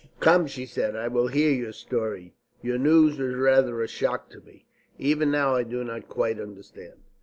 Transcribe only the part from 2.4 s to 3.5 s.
Your news was